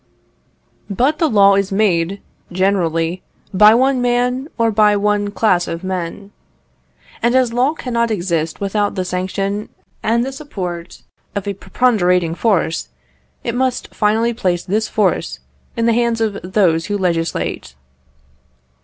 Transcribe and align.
But 0.89 1.19
the 1.19 1.29
law 1.29 1.53
is 1.55 1.71
made, 1.71 2.23
generally, 2.51 3.21
by 3.53 3.75
one 3.75 4.01
man, 4.01 4.47
or 4.57 4.71
by 4.71 4.97
one 4.97 5.29
class 5.29 5.67
of 5.67 5.83
men. 5.83 6.31
And 7.21 7.35
as 7.35 7.53
law 7.53 7.73
cannot 7.75 8.09
exist 8.09 8.59
without 8.59 8.95
the 8.95 9.05
sanction 9.05 9.69
and 10.01 10.25
the 10.25 10.31
support 10.31 11.03
of 11.35 11.47
a 11.47 11.53
preponderating 11.53 12.33
force, 12.33 12.89
it 13.43 13.53
must 13.53 13.93
finally 13.93 14.33
place 14.33 14.63
this 14.63 14.87
force 14.87 15.37
in 15.77 15.85
the 15.85 15.93
hands 15.93 16.19
of 16.19 16.39
those 16.41 16.87
who 16.87 16.97
legislate. 16.97 17.75